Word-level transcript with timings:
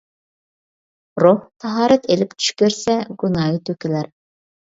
روھ 1.23 1.43
تاھارەت 1.65 2.09
ئىلىپ 2.15 2.33
چۈش 2.39 2.49
كۆرسە، 2.63 2.97
گۇناھى 3.27 3.61
تۆكۈلەر. 3.71 4.11